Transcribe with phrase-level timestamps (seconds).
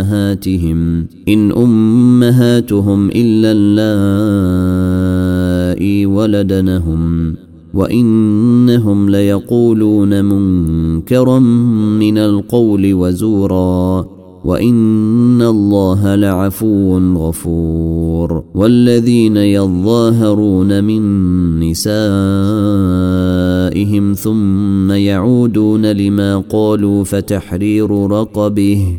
[0.00, 3.52] أمهاتهم إن أمهاتهم إلا
[5.72, 7.34] اللائي ولدنهم
[7.74, 11.38] وإنهم ليقولون منكرا
[11.98, 14.06] من القول وزورا
[14.44, 18.44] وإن الله لعفو غفور.
[18.54, 21.02] والذين يظاهرون من
[21.60, 21.86] نسائهم
[24.12, 28.98] ثم يعودون لما قالوا فتحرير رقبه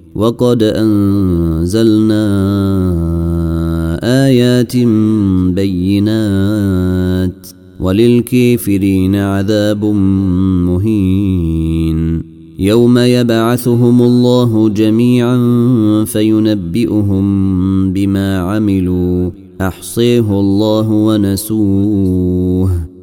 [0.15, 2.27] وقد أنزلنا
[4.03, 4.77] آيات
[5.55, 7.47] بينات
[7.79, 9.85] وللكافرين عذاب
[10.65, 12.23] مهين.
[12.59, 15.37] يوم يبعثهم الله جميعا
[16.05, 17.23] فينبئهم
[17.93, 19.29] بما عملوا.
[19.61, 22.90] أحصيه الله ونسوه.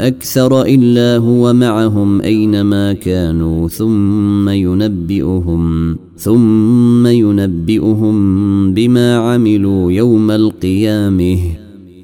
[0.00, 8.16] أكثر إلا هو معهم أينما كانوا ثم ينبئهم ثم ينبئهم
[8.74, 11.38] بما عملوا يوم القيامة.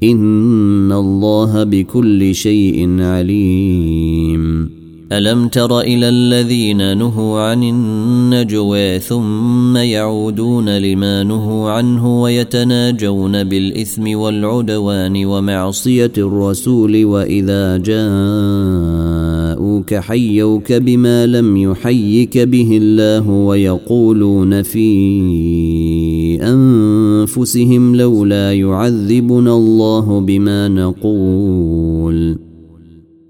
[0.03, 4.78] إن الله بكل شيء عليم.
[5.13, 15.25] ألم تر إلى الذين نهوا عن النجوى ثم يعودون لما نهوا عنه ويتناجون بالإثم والعدوان
[15.25, 17.77] ومعصية الرسول وإذا
[19.57, 24.89] جاءوك حيوك بما لم يحيك به الله ويقولون في
[26.43, 32.38] أنفسهم لولا يعذبنا الله بما نقول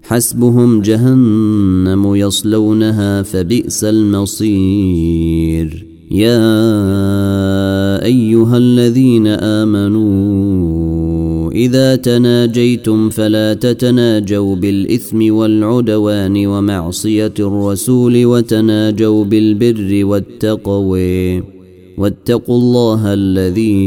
[0.09, 5.85] حسبهم جهنم يصلونها فبئس المصير.
[6.11, 6.45] يا
[8.05, 9.99] أيها الذين آمنوا
[11.51, 21.43] إذا تناجيتم فلا تتناجوا بالإثم والعدوان ومعصية الرسول وتناجوا بالبر والتقوى.
[21.97, 23.77] واتقوا الله الذي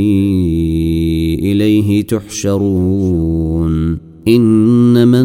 [1.43, 3.99] إليه تحشرون.
[4.29, 5.23] إنما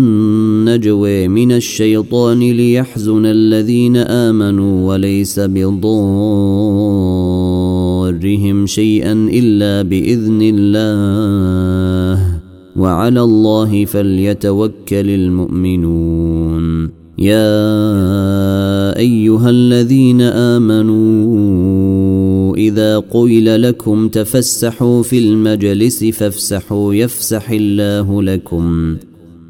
[0.67, 5.85] النجوى من الشيطان ليحزن الذين آمنوا وليس بضارهم
[8.66, 12.39] شيئا إلا بإذن الله.
[12.75, 16.90] وعلى الله فليتوكل المؤمنون.
[17.17, 20.97] يا أيها الذين آمنوا
[22.55, 28.97] إذا قيل لكم تفسحوا في المجلس فافسحوا يفسح الله لكم.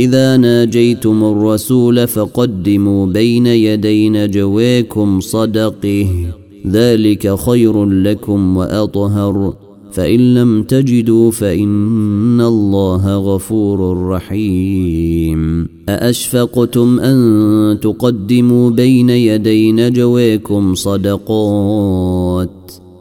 [0.00, 6.26] إذا ناجيتم الرسول فقدموا بين يدي نجويكم صدقه.
[6.66, 9.54] ذلك خير لكم وأطهر.
[9.92, 15.68] فإن لم تجدوا فإن الله غفور رحيم.
[15.88, 22.50] أأشفقتم أن تقدموا بين يدي نجويكم صدقات؟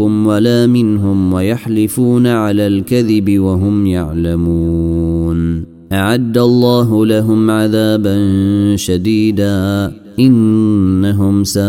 [0.00, 5.66] ولا منهم ويحلفون على الكذب وهم يعلمون.
[5.92, 8.16] أعد الله لهم عذابا
[8.76, 9.92] شديدا.
[10.18, 11.64] إنهم ساء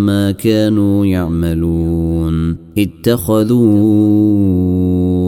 [0.00, 2.56] ما كانوا يعملون.
[2.78, 4.16] اتخذوا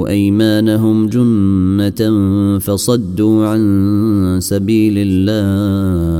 [0.08, 2.28] أيمانهم جنة
[2.58, 6.17] فصدوا عن سبيل الله.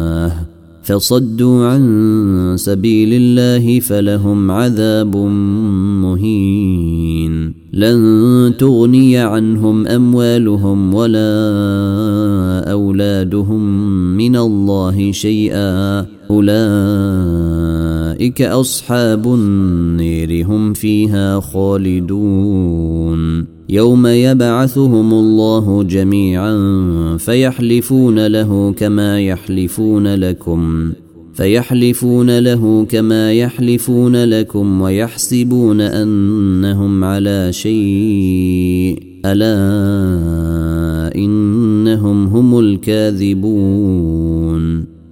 [0.89, 5.17] فصدوا عن سبيل الله فلهم عذاب
[6.03, 7.55] مهين.
[7.73, 11.31] لن تغني عنهم أموالهم ولا
[12.73, 13.63] أولادهم
[14.17, 16.07] من الله شيئا.
[16.31, 16.83] أولئك
[18.43, 22.79] أصحاب النير هم فيها خالدون.
[23.69, 26.57] يوم يبعثهم الله جميعا
[27.19, 30.93] فيحلفون له كما يحلفون لكم
[31.35, 39.55] فيحلفون له كما يحلفون لكم ويحسبون أنهم على شيء ألا
[41.15, 44.19] إنهم هم الكاذبون.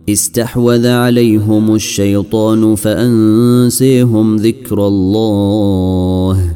[0.08, 6.55] استحوذ عليهم الشيطان فأنسيهم ذكر الله.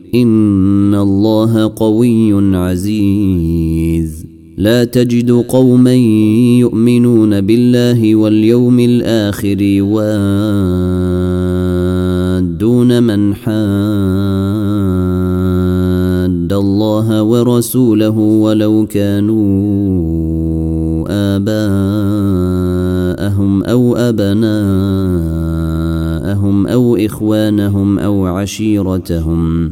[0.15, 4.25] ان الله قوي عزيز.
[4.57, 5.93] لا تجد قوما
[6.59, 10.11] يؤمنون بالله واليوم الآخر يوادون
[13.03, 13.51] من حاد
[16.53, 19.41] الله ورسوله ولو كانوا
[21.35, 22.03] آباءهم
[23.63, 24.51] أو أبناءهم
[26.67, 29.71] أو إخوانهم أو عشيرتهم.